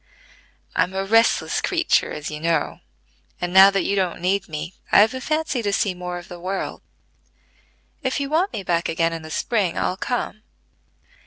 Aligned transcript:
I'm 0.75 0.95
a 0.95 1.05
restless 1.05 1.61
creature 1.61 2.11
as 2.11 2.31
you 2.31 2.39
know; 2.39 2.79
and, 3.39 3.53
now 3.53 3.69
that 3.69 3.83
you 3.83 3.95
don't 3.95 4.19
need 4.19 4.49
me, 4.49 4.73
I've 4.91 5.13
a 5.13 5.21
fancy 5.21 5.61
to 5.61 5.71
see 5.71 5.93
more 5.93 6.17
of 6.17 6.27
the 6.27 6.39
world. 6.39 6.81
If 8.01 8.19
you 8.19 8.27
want 8.27 8.51
me 8.51 8.63
back 8.63 8.89
again 8.89 9.13
in 9.13 9.21
the 9.21 9.29
spring, 9.29 9.77
I'll 9.77 9.97
come." 9.97 10.41